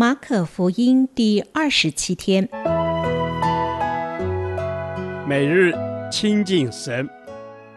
[0.00, 2.48] 马可福音第二十七天，
[5.28, 5.74] 每日
[6.10, 7.06] 亲近神，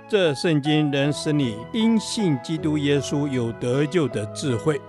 [0.07, 4.79] 这圣经能使你因信基督耶稣有得救的智慧。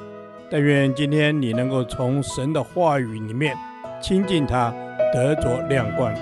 [0.49, 3.57] 但愿今天你能够从神的话语里面
[4.01, 4.73] 亲近他，
[5.13, 6.15] 得着亮光。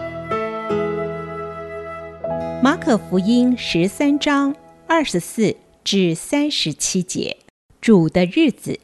[2.63, 4.57] 马可福音十三章
[4.87, 7.37] 二十四至三十七节，
[7.83, 8.81] 主的日子。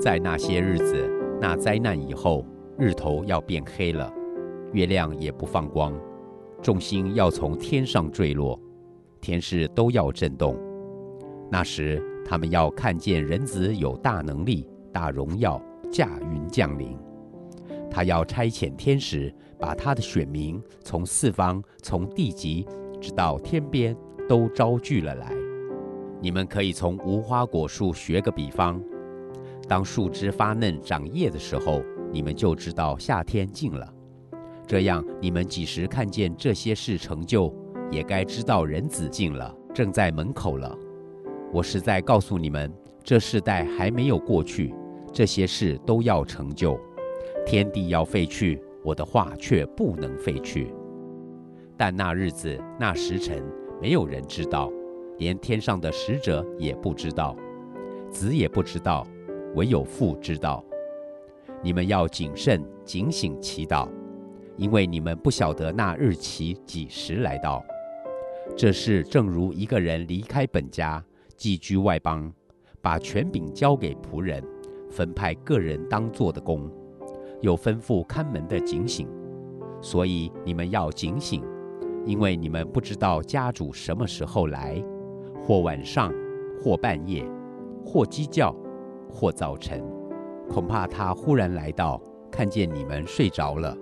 [0.00, 2.44] 在那些日子，那灾难以后，
[2.78, 4.12] 日头要变黑了，
[4.72, 5.92] 月亮也不放光，
[6.62, 8.58] 众星要从天上坠落，
[9.20, 10.56] 天势都要震动。
[11.50, 16.96] 那时，他们要看见人子有大能力、大荣耀，驾云降临。
[17.90, 22.64] 他要差遣天使，把他的选民从四方、从地极
[23.00, 23.96] 直到天边
[24.28, 25.32] 都招聚了来。
[26.20, 28.80] 你们可以从无花果树学个比方。
[29.68, 33.86] 当树枝发嫩长叶的时候，你们就知道夏天近了。
[34.66, 37.54] 这样，你们几时看见这些事成就，
[37.90, 40.76] 也该知道人子近了，正在门口了。
[41.52, 42.72] 我实在告诉你们，
[43.04, 44.74] 这世代还没有过去，
[45.12, 46.78] 这些事都要成就。
[47.46, 50.72] 天地要废去，我的话却不能废去。
[51.76, 53.42] 但那日子、那时辰，
[53.80, 54.70] 没有人知道，
[55.18, 57.36] 连天上的使者也不知道，
[58.10, 59.06] 子也不知道。
[59.58, 60.64] 唯有父知道，
[61.64, 63.88] 你们要谨慎警醒祈祷，
[64.56, 67.60] 因为你们不晓得那日期几时来到。
[68.56, 71.04] 这事正如一个人离开本家，
[71.36, 72.32] 寄居外邦，
[72.80, 74.40] 把权柄交给仆人，
[74.88, 76.70] 分派个人当做的工，
[77.40, 79.08] 又吩咐看门的警醒。
[79.80, 81.42] 所以你们要警醒，
[82.06, 84.80] 因为你们不知道家主什么时候来，
[85.42, 86.14] 或晚上，
[86.62, 87.28] 或半夜，
[87.84, 88.54] 或鸡叫。
[89.08, 89.82] 或早晨，
[90.48, 92.00] 恐怕他忽然来到，
[92.30, 93.76] 看见你们睡着了。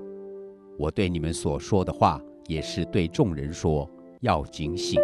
[0.79, 3.89] 我对你们所说的话，也是对众人说，
[4.21, 5.01] 要警醒。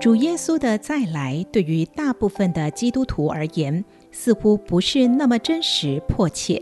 [0.00, 6.60] 主耶稣的再来，对于大部分的基督徒而言，似乎不是那么真实迫切。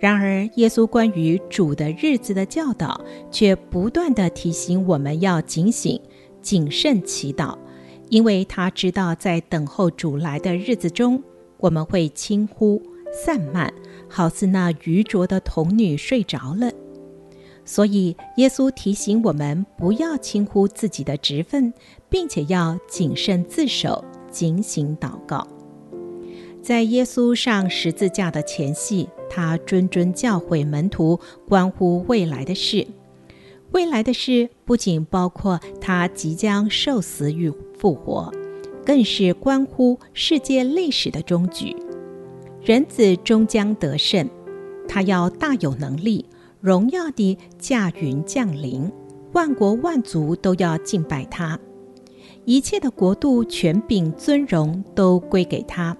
[0.00, 2.98] 然而，耶稣关于主的日子的教导，
[3.30, 6.00] 却不断地提醒我们要警醒、
[6.40, 7.56] 谨慎祈祷。
[8.10, 11.22] 因为他知道，在等候主来的日子中，
[11.58, 12.80] 我们会轻忽、
[13.12, 13.72] 散漫，
[14.08, 16.70] 好似那愚拙的童女睡着了。
[17.64, 21.72] 所以，耶稣提醒我们不要轻忽自己的职分，
[22.10, 25.46] 并且要谨慎自守、警醒祷告。
[26.62, 32.86] 在耶稣上十字架的前夕，他谆谆教诲门徒关乎未来的事。
[33.74, 38.32] 未来的事不仅包括他即将受死与复活，
[38.86, 41.74] 更是关乎世界历史的终局。
[42.62, 44.30] 人子终将得胜，
[44.86, 46.24] 他要大有能力、
[46.60, 48.88] 荣耀地驾云降临，
[49.32, 51.58] 万国万族都要敬拜他，
[52.44, 55.96] 一切的国度、权柄、尊荣都归给他。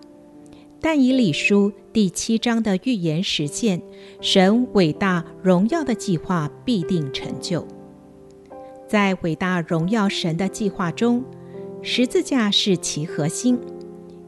[0.85, 3.81] 但以理书第七章的预言实现，
[4.21, 7.67] 神伟大荣耀的计划必定成就。
[8.87, 11.25] 在伟大荣耀神的计划中，
[11.81, 13.59] 十字架是其核心。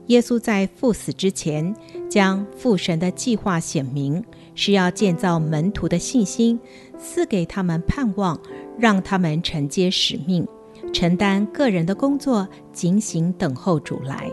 [0.06, 1.77] 耶稣在赴死之前，
[2.09, 4.25] 将父神的计划显明，
[4.55, 6.59] 是要建造门徒的信心，
[6.99, 8.41] 赐给他们盼望，
[8.78, 10.49] 让他们承接使命，
[10.91, 14.31] 承担个人的工作，警醒等候主来。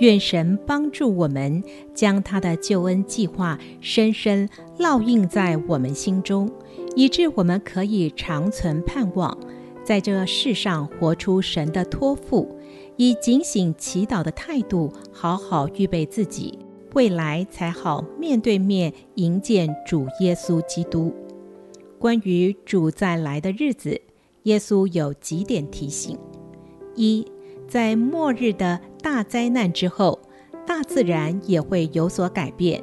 [0.00, 1.62] 愿神帮助我们，
[1.94, 6.50] 将他的救恩计划深深烙印在我们心中，
[6.96, 9.36] 以致我们可以长存盼望，
[9.84, 12.48] 在这世上活出神的托付，
[12.96, 16.58] 以警醒祈祷的态度，好好预备自己，
[16.94, 21.12] 未来才好面对面迎见主耶稣基督。
[21.98, 24.00] 关于主再来的日子，
[24.44, 26.16] 耶稣有几点提醒：
[26.94, 27.26] 一，
[27.68, 30.18] 在末日的大灾难之后，
[30.66, 32.82] 大自然也会有所改变，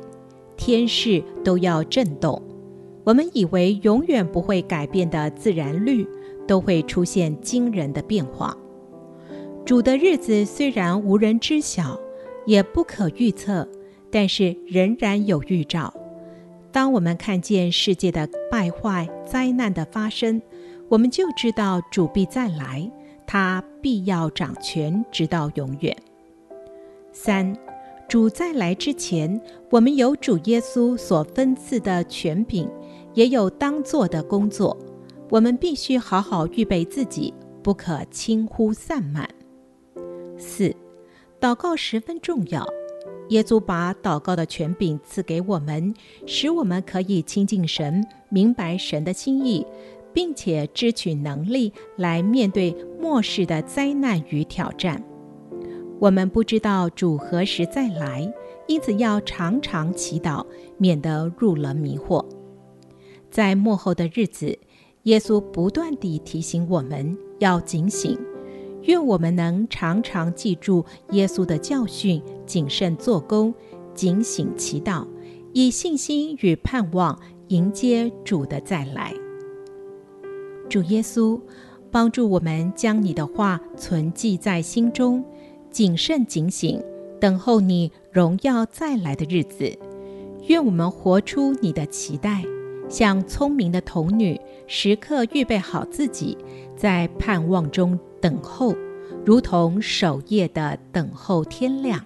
[0.55, 2.41] 天势都要震动。
[3.03, 6.07] 我们以为永远不会改变的自然律，
[6.47, 8.55] 都会出现惊人的变化。
[9.65, 11.99] 主的日子虽然无人知晓，
[12.45, 13.67] 也不可预测，
[14.11, 15.93] 但是仍然有预兆。
[16.71, 20.41] 当我们看见世界的败坏、灾难的发生，
[20.89, 22.91] 我们就知道主必再来。
[23.25, 25.95] 他必要掌权，直到永远。
[27.19, 27.51] 三，
[28.07, 29.41] 主再来之前，
[29.71, 32.69] 我们有主耶稣所分赐的权柄，
[33.15, 34.77] 也有当做的工作。
[35.31, 37.33] 我们必须好好预备自己，
[37.63, 39.27] 不可轻忽散漫。
[40.37, 40.71] 四，
[41.41, 42.63] 祷告十分重要。
[43.29, 45.91] 耶稣把祷告的权柄赐给我们，
[46.27, 49.65] 使我们可以亲近神，明白神的心意，
[50.13, 55.03] 并且支取能力来面对末世的灾难与挑战。
[55.99, 58.31] 我们不知道主何时再来，
[58.67, 60.45] 因此要常常祈祷，
[60.77, 62.23] 免得入了迷惑。
[63.31, 64.57] 在末后的日子，
[65.03, 68.17] 耶稣不断地提醒我们要警醒。
[68.83, 73.53] 愿我们能常常记住耶稣的教训，谨慎做工，
[73.93, 75.05] 警醒祈祷，
[75.51, 79.13] 以信心与盼望迎接主的再来。
[80.69, 81.41] 主耶稣，
[81.91, 85.23] 帮助我们将你的话存记在心中，
[85.77, 86.83] 谨慎警醒，
[87.21, 89.77] 等候你荣耀再来的日子。
[90.47, 92.43] 愿我们活出你的期待，
[92.89, 96.35] 像聪明的童女，时刻预备好自己，
[96.75, 97.99] 在盼望中。
[98.19, 98.75] 等候，
[99.23, 102.03] 如同守夜的等候天亮。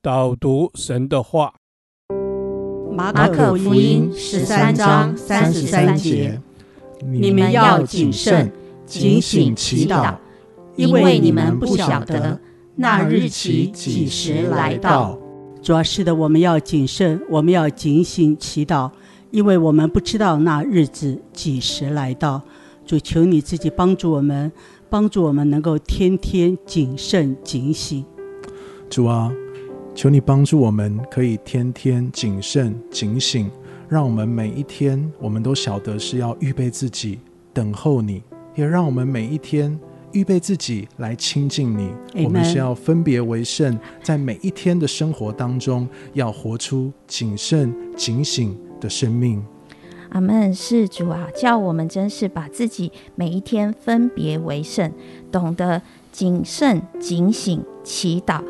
[0.00, 1.54] 导读神的话，
[2.92, 6.40] 马可福音十三章三十三节：
[7.04, 8.52] 你们要谨慎。
[8.86, 10.14] 警醒祈祷，
[10.76, 12.40] 因为你们不晓得
[12.76, 15.18] 那日期几时来到。
[15.60, 18.90] 主要是的，我们要谨慎，我们要警醒祈祷，
[19.32, 22.40] 因为我们不知道那日子几时来到。
[22.86, 24.50] 主，求你自己帮助我们，
[24.88, 28.04] 帮助我们能够天天谨慎警醒。
[28.88, 29.30] 主啊，
[29.98, 33.50] 求你帮助我们，可以天天谨慎警醒，
[33.88, 37.18] 让我们每一天，我们都晓得是要预备自己，
[37.52, 38.22] 等候你。
[38.54, 39.76] 也让我们每一天
[40.12, 41.90] 预备自己来亲近你。
[42.14, 49.44] Amen 我们是要分别为圣，在每一天的生活当中，要活出谨慎警醒的生命。
[50.10, 50.54] 阿门。
[50.54, 54.92] 是主啊，叫我们真是把自己每一天分别为圣，
[55.32, 58.40] 懂得谨慎警醒祈祷，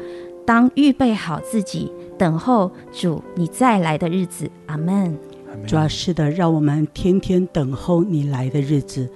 [0.49, 4.51] 当预备好自己，等候主你再来的日子。
[4.65, 5.15] 阿门。
[5.67, 9.07] 主啊，是的，让我们天天等候你来的日子。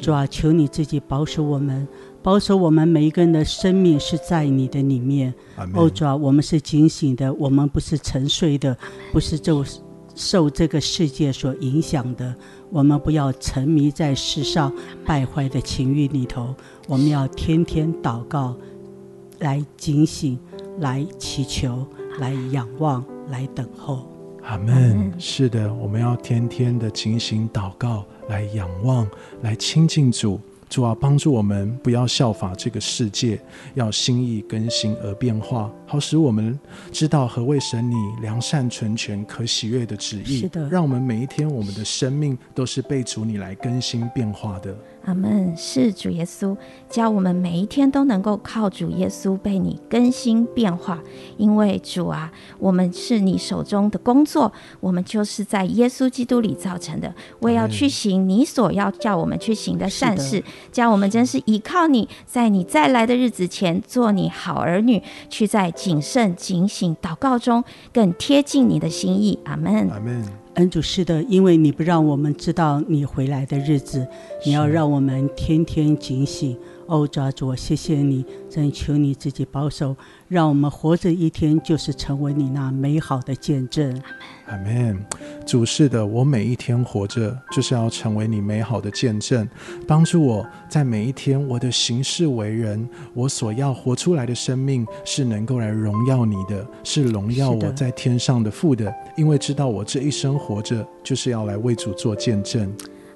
[0.00, 1.86] 主啊，求你自己保守我们，
[2.22, 5.34] 保守我们每一个人的生命是在你的里面。
[5.74, 8.74] 哦，主啊，我们是警醒的，我们不是沉睡的，
[9.12, 9.62] 不是就
[10.14, 12.34] 受这个世界所影响的。
[12.70, 14.72] 我们不要沉迷在世上
[15.04, 16.54] 败坏的情欲里头，
[16.86, 18.56] 我们要天天祷告，
[19.40, 20.38] 来警醒，
[20.78, 21.86] 来祈求，
[22.20, 24.08] 来仰望，来等候。
[24.42, 25.12] 阿门。
[25.18, 29.08] 是的，我们要天天的警醒祷告，来仰望，
[29.42, 30.40] 来亲近主。
[30.70, 33.40] 主啊，帮助我们不要效法这个世界，
[33.72, 36.58] 要心意更新而变化，好使我们
[36.92, 40.40] 知道何谓神你良善、纯全、可喜悦的旨意。
[40.40, 44.76] 是的，让我们每一天，我们的生命都是被主你来更新变化的。
[45.08, 45.56] 阿门。
[45.56, 46.54] 是主耶稣
[46.90, 51.00] 教我们每一天都能够靠主耶稣被你更新变化，
[51.38, 60.44] 因为主啊，我们是你手中的工作，我们就是在耶稣基督里造成的，为要去行你所要叫我们去行的善事。
[60.70, 69.38] 叫我们真是依靠你，在你再来的日子前做你好儿女，去在谨慎警醒祷告中更贴近你的心意。
[69.44, 69.88] 阿门。
[69.88, 70.47] 阿门。
[70.58, 74.04] 恩主是的，因为你不让我们知道你回来的日子，
[74.44, 76.56] 你要让我们天天警醒。
[76.86, 79.96] 哦，主啊，主，谢谢你，真求你自己保守，
[80.28, 84.00] 让我们活着一天就是成为你那美好的见证。
[84.46, 84.98] 阿门。
[85.46, 89.48] 主是的，我每一天活着就是要成为你美好的见证，
[89.86, 102.70] 帮助我在每一天我的行事为人，我所要活出来的生命是能够来荣耀你的，是荣耀我在天上的父的，的因为知道我这一生活着就是要来为主做见证。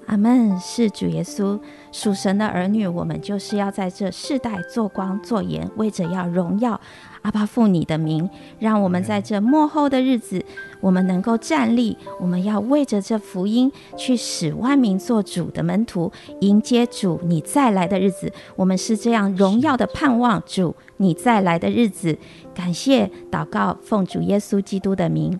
[0.06, 0.59] 阿门。
[0.61, 1.59] 是主耶稣
[1.90, 6.80] 属神的儿女，我们就是要在这世代做光做盐，为着要荣耀
[7.23, 8.28] 阿爸父你的名，
[8.59, 10.44] 让我们在这末后的日子，
[10.80, 11.97] 我们能够站立。
[12.21, 18.32] 我们要为着这福音去使万民做主的门徒，迎接主你再来的日子。
[18.56, 22.16] 我们是这样荣耀的盼望主你再来的日子。
[22.54, 25.38] 感谢祷告，奉主耶稣基督的名，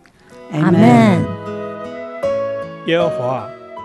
[0.51, 1.21] 阿门。
[2.87, 3.62] 耶和华。